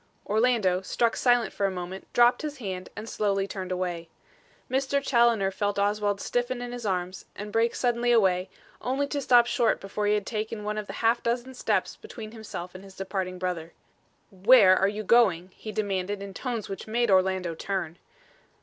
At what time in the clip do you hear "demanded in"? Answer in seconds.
15.71-16.33